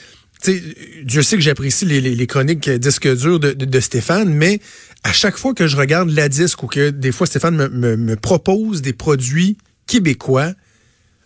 Dieu 1.04 1.22
sait 1.22 1.36
que 1.36 1.42
j'apprécie 1.42 1.86
les, 1.86 2.28
chroniques 2.28 2.70
disques 2.70 3.14
durs 3.16 3.40
de, 3.40 3.80
Stéphane, 3.80 4.34
mais 4.34 4.62
à 5.04 5.12
chaque 5.12 5.38
fois 5.38 5.54
que 5.54 5.68
je 5.68 5.76
regarde 5.76 6.10
la 6.10 6.30
disque 6.30 6.64
ou 6.64 6.68
que 6.68 6.90
des 6.90 7.12
fois 7.12 7.28
Stéphane 7.28 7.56
me, 7.56 7.68
me, 7.70 7.98
me 7.98 8.16
propose 8.16 8.82
des 8.82 8.94
produits 8.94 9.58
québécois, 9.88 10.54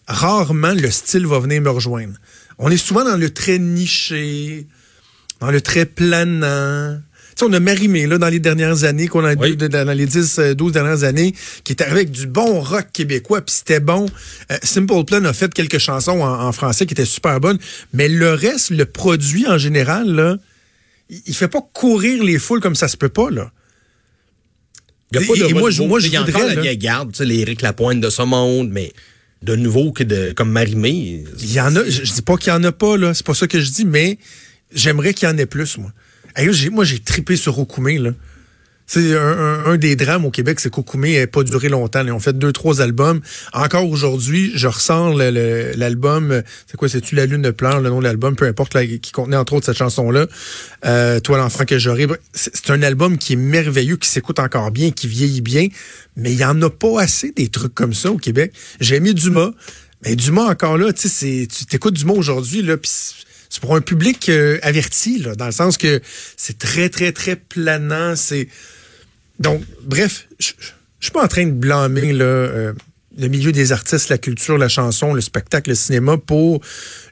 rarement 0.07 0.73
le 0.73 0.89
style 0.89 1.27
va 1.27 1.39
venir 1.39 1.61
me 1.61 1.69
rejoindre. 1.69 2.15
On 2.57 2.69
est 2.69 2.77
souvent 2.77 3.03
dans 3.03 3.17
le 3.17 3.29
très 3.29 3.59
niché, 3.59 4.67
dans 5.39 5.51
le 5.51 5.61
très 5.61 5.85
planant 5.85 6.99
sais, 7.37 7.45
on 7.45 7.53
a 7.53 7.59
Marimé, 7.59 8.07
là, 8.07 8.17
dans 8.17 8.29
les 8.29 8.39
dernières 8.39 8.83
années, 8.83 9.07
qu'on 9.07 9.23
a 9.23 9.35
dans 9.35 9.97
les 9.97 10.05
10, 10.05 10.39
12 10.55 10.69
euh, 10.69 10.71
dernières 10.71 11.03
années, 11.03 11.33
qui 11.63 11.73
est 11.73 11.81
arrivé 11.81 12.01
avec 12.01 12.11
du 12.11 12.27
bon 12.27 12.61
rock 12.61 12.87
québécois, 12.93 13.41
puis 13.41 13.55
c'était 13.55 13.79
bon. 13.79 14.05
Euh, 14.51 14.57
Simple 14.63 15.03
Plan 15.05 15.23
a 15.25 15.33
fait 15.33 15.53
quelques 15.53 15.79
chansons 15.79 16.21
en, 16.21 16.51
français 16.51 16.85
qui 16.85 16.93
étaient 16.93 17.05
super 17.05 17.39
bonnes, 17.39 17.59
mais 17.93 18.07
le 18.07 18.33
reste, 18.33 18.69
le 18.69 18.85
produit 18.85 19.47
en 19.47 19.57
général, 19.57 20.07
là, 20.09 20.37
il, 21.09 21.35
fait 21.35 21.47
pas 21.47 21.61
courir 21.73 22.23
les 22.23 22.39
foules 22.39 22.61
comme 22.61 22.75
ça 22.75 22.87
se 22.87 22.97
peut 22.97 23.09
pas, 23.09 23.29
là. 23.29 23.51
Il 25.11 25.21
y 25.21 25.23
a 25.23 25.27
pas 25.27 25.35
de 25.35 25.49
et, 25.49 25.53
moi, 25.53 25.69
je, 25.69 25.83
moi, 25.83 25.99
je 25.99 26.07
voudrais, 26.07 26.17
encore 26.17 26.47
la 26.47 26.61
vieille 26.61 26.77
garde, 26.77 27.11
tu 27.11 27.19
sais, 27.19 27.25
les 27.25 27.39
Éric 27.39 27.61
Lapointe 27.61 28.01
de 28.01 28.09
ce 28.09 28.23
monde, 28.23 28.69
mais 28.71 28.93
de 29.43 29.55
nouveau 29.55 29.91
que 29.91 30.03
de 30.03 30.31
comme 30.35 30.49
Marimé. 30.49 31.23
Il 31.39 31.53
y 31.53 31.61
en 31.61 31.75
a, 31.75 31.83
je, 31.83 32.03
je 32.03 32.13
dis 32.13 32.21
pas 32.21 32.37
qu'il 32.37 32.51
y 32.51 32.55
en 32.55 32.63
a 32.63 32.71
pas, 32.71 32.97
là, 32.97 33.13
c'est 33.13 33.25
pas 33.25 33.33
ça 33.33 33.47
que 33.47 33.59
je 33.59 33.69
dis, 33.69 33.85
mais 33.85 34.17
j'aimerais 34.73 35.13
qu'il 35.13 35.27
y 35.27 35.31
en 35.31 35.37
ait 35.37 35.45
plus, 35.45 35.77
moi 35.77 35.91
moi, 36.71 36.83
j'ai 36.83 36.99
tripé 36.99 37.35
sur 37.35 37.57
Okoumé, 37.59 37.97
là. 37.97 38.11
C'est 38.85 39.17
un, 39.17 39.77
des 39.77 39.95
drames 39.95 40.25
au 40.25 40.29
Québec, 40.29 40.59
c'est 40.59 40.69
qu'Okoumé 40.69 41.17
n'a 41.17 41.27
pas 41.27 41.43
duré 41.43 41.69
longtemps. 41.69 42.03
Ils 42.05 42.11
ont 42.11 42.19
fait 42.19 42.37
deux, 42.37 42.51
trois 42.51 42.81
albums. 42.81 43.21
Encore 43.53 43.89
aujourd'hui, 43.89 44.51
je 44.55 44.67
ressens 44.67 45.13
l'album, 45.13 46.43
c'est 46.67 46.75
quoi, 46.77 46.89
c'est-tu 46.89 47.15
La 47.15 47.25
Lune 47.25 47.41
de 47.41 47.51
pleure, 47.51 47.79
le 47.79 47.89
nom 47.89 47.99
de 47.99 48.03
l'album, 48.03 48.35
peu 48.35 48.45
importe, 48.45 48.77
qui 48.99 49.11
contenait 49.11 49.37
entre 49.37 49.53
autres 49.53 49.65
cette 49.67 49.77
chanson-là, 49.77 50.27
euh, 50.85 51.19
Toi 51.21 51.37
l'enfant 51.37 51.63
que 51.65 51.79
j'aurai. 51.79 52.07
C'est 52.33 52.71
un 52.71 52.83
album 52.83 53.17
qui 53.17 53.33
est 53.33 53.37
merveilleux, 53.37 53.95
qui 53.95 54.09
s'écoute 54.09 54.39
encore 54.39 54.71
bien, 54.71 54.91
qui 54.91 55.07
vieillit 55.07 55.41
bien, 55.41 55.69
mais 56.17 56.33
il 56.33 56.37
y 56.37 56.45
en 56.45 56.61
a 56.61 56.69
pas 56.69 57.01
assez 57.01 57.31
des 57.31 57.47
trucs 57.47 57.73
comme 57.73 57.93
ça 57.93 58.11
au 58.11 58.17
Québec. 58.17 58.53
J'ai 58.81 58.99
mis 58.99 59.13
Dumas, 59.13 59.51
mais 60.03 60.15
Dumas 60.15 60.49
encore 60.49 60.77
là, 60.77 60.91
tu 60.91 61.07
sais, 61.07 61.47
tu 61.47 61.65
t'écoutes 61.65 61.93
Dumas 61.93 62.13
aujourd'hui, 62.13 62.61
là, 62.61 62.75
puis 62.75 62.91
c'est 63.53 63.61
pour 63.61 63.75
un 63.75 63.81
public 63.81 64.29
euh, 64.29 64.57
averti, 64.63 65.19
là, 65.19 65.35
dans 65.35 65.45
le 65.45 65.51
sens 65.51 65.77
que 65.77 66.01
c'est 66.37 66.57
très, 66.57 66.89
très, 66.89 67.11
très 67.11 67.35
planant. 67.35 68.15
C'est 68.15 68.47
Donc, 69.37 69.61
bref, 69.83 70.27
je 70.39 70.53
suis 70.99 71.11
pas 71.11 71.23
en 71.23 71.27
train 71.27 71.45
de 71.45 71.51
blâmer 71.51 72.13
euh, 72.19 72.73
le 73.15 73.27
milieu 73.27 73.51
des 73.51 73.71
artistes, 73.71 74.09
la 74.09 74.17
culture, 74.17 74.57
la 74.57 74.69
chanson, 74.69 75.13
le 75.13 75.21
spectacle, 75.21 75.69
le 75.69 75.75
cinéma 75.75 76.17
pour 76.17 76.61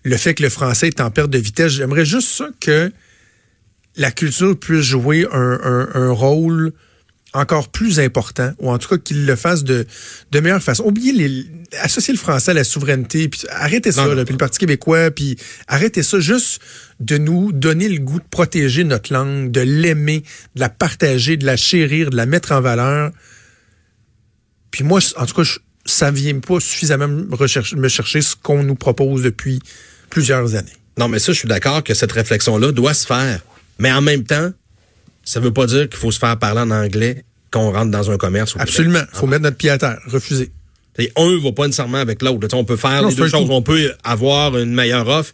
le 0.02 0.18
fait 0.18 0.34
que 0.34 0.42
le 0.42 0.50
français 0.50 0.88
est 0.88 1.00
en 1.00 1.12
perte 1.12 1.30
de 1.30 1.38
vitesse. 1.38 1.74
J'aimerais 1.74 2.06
juste 2.06 2.30
ça 2.30 2.50
que 2.60 2.92
la 3.96 4.10
culture 4.10 4.58
puisse 4.58 4.82
jouer 4.82 5.28
un 5.32 6.12
rôle 6.12 6.74
encore 7.34 7.70
plus 7.70 8.00
important, 8.00 8.52
ou 8.60 8.72
en 8.72 8.78
tout 8.78 8.90
cas 8.90 8.98
qu'il 8.98 9.26
le 9.26 9.36
fasse 9.36 9.64
de, 9.64 9.86
de 10.32 10.40
meilleure 10.40 10.62
façon. 10.62 10.84
Oubliez 10.84 11.14
les, 11.14 11.46
associer 11.80 12.14
le 12.14 12.20
français 12.20 12.52
à 12.52 12.54
la 12.54 12.64
souveraineté, 12.64 13.30
puis 13.30 13.42
arrêtez 13.50 13.92
ça, 13.92 14.06
puis 14.08 14.34
le 14.34 14.38
Parti 14.38 14.60
québécois, 14.60 15.12
puis 15.12 15.38
arrêtez 15.68 16.04
ça, 16.04 16.20
juste 16.20 16.62
de 17.00 17.18
nous 17.18 17.52
donner 17.52 17.88
le 17.88 18.00
goût 18.00 18.20
de 18.20 18.26
protéger 18.30 18.84
notre 18.84 19.14
langue, 19.14 19.52
de 19.52 19.62
l'aimer, 19.62 20.24
de 20.56 20.60
la 20.60 20.70
partager, 20.70 21.38
de 21.38 21.46
la 21.46 21.56
chérir, 21.56 22.10
de 22.10 22.18
la 22.18 22.26
mettre 22.26 22.52
en 22.52 22.62
valeur. 22.62 23.12
Puis 24.72 24.84
moi, 24.84 25.00
en 25.16 25.26
tout 25.26 25.42
cas, 25.42 25.50
ça 25.86 26.12
vient 26.12 26.40
pas 26.40 26.60
suffisamment 26.60 27.08
me, 27.08 27.36
rechercher, 27.36 27.76
me 27.76 27.88
chercher 27.88 28.22
ce 28.22 28.36
qu'on 28.36 28.64
nous 28.64 28.76
propose 28.76 29.24
depuis 29.24 29.60
plusieurs 30.10 30.56
années. 30.56 30.72
Non, 30.98 31.08
mais 31.08 31.20
ça, 31.20 31.32
je 31.32 31.40
suis 31.40 31.48
d'accord 31.48 31.84
que 31.84 31.94
cette 31.94 32.12
réflexion-là 32.12 32.72
doit 32.72 32.94
se 32.94 33.08
faire 33.08 33.42
Mais 33.80 33.92
en 33.92 34.02
même 34.02 34.24
temps, 34.24 34.52
ça 35.24 35.40
veut 35.40 35.54
pas 35.54 35.66
dire 35.66 35.90
qu'il 35.90 36.00
faut 36.00 36.12
se 36.12 36.20
faire 36.20 36.38
parler 36.38 36.62
en 36.62 36.72
anglais 36.72 37.24
quand 37.52 37.62
on 37.62 37.72
rentre 37.72 37.92
dans 37.92 38.12
un 38.12 38.18
commerce. 38.18 38.56
Absolument. 38.58 39.02
Il 39.14 39.18
faut 39.18 39.28
mettre 39.28 39.44
notre 39.44 39.58
pied 39.58 39.70
à 39.70 39.78
terre. 39.78 40.00
Refuser. 40.08 40.52
Et 40.98 41.12
un 41.16 41.40
va 41.40 41.52
pas 41.52 41.66
nécessairement 41.66 42.00
avec 42.00 42.22
l'autre. 42.22 42.48
On 42.54 42.66
peut 42.66 42.76
faire 42.76 43.08
les 43.08 43.16
deux 43.16 43.28
choses. 43.28 43.50
On 43.50 43.62
peut 43.62 43.94
avoir 44.04 44.58
une 44.58 44.74
meilleure 44.74 45.08
offre 45.08 45.34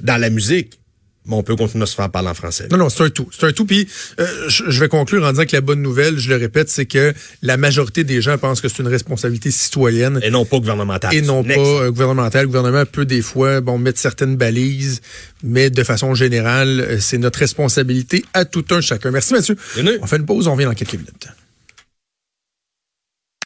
dans 0.00 0.20
la 0.20 0.30
musique 0.30 0.78
mais 1.26 1.34
on 1.34 1.42
peut 1.42 1.56
continuer 1.56 1.84
à 1.84 1.86
se 1.86 1.94
faire 1.94 2.10
parler 2.10 2.28
en 2.28 2.34
français. 2.34 2.68
Non, 2.70 2.76
non, 2.76 2.88
c'est 2.88 3.04
un 3.04 3.10
tout. 3.10 3.28
C'est 3.32 3.46
un 3.46 3.52
tout. 3.52 3.64
Puis, 3.64 3.88
euh, 4.20 4.26
je 4.48 4.80
vais 4.80 4.88
conclure 4.88 5.24
en 5.24 5.30
disant 5.30 5.46
que 5.46 5.56
la 5.56 5.60
bonne 5.60 5.80
nouvelle, 5.80 6.18
je 6.18 6.28
le 6.28 6.36
répète, 6.36 6.68
c'est 6.68 6.86
que 6.86 7.14
la 7.42 7.56
majorité 7.56 8.04
des 8.04 8.20
gens 8.20 8.36
pensent 8.36 8.60
que 8.60 8.68
c'est 8.68 8.80
une 8.82 8.88
responsabilité 8.88 9.50
citoyenne. 9.50 10.20
Et 10.22 10.30
non 10.30 10.44
pas 10.44 10.58
gouvernementale. 10.58 11.14
Et 11.14 11.22
non 11.22 11.42
pas 11.42 11.52
euh, 11.52 11.90
gouvernementale. 11.90 12.42
Le 12.42 12.48
gouvernement 12.48 12.84
peut 12.84 13.06
des 13.06 13.22
fois, 13.22 13.60
bon, 13.60 13.78
mettre 13.78 13.98
certaines 13.98 14.36
balises, 14.36 15.00
mais 15.42 15.70
de 15.70 15.82
façon 15.82 16.14
générale, 16.14 16.80
euh, 16.80 16.98
c'est 17.00 17.18
notre 17.18 17.38
responsabilité 17.38 18.24
à 18.34 18.44
tout 18.44 18.64
un 18.70 18.80
chacun. 18.80 19.10
Merci, 19.10 19.32
Mathieu. 19.32 19.56
On 20.02 20.06
fait 20.06 20.16
une 20.16 20.26
pause, 20.26 20.46
on 20.46 20.52
revient 20.52 20.66
dans 20.66 20.74
quelques 20.74 20.92
minutes. 20.92 21.28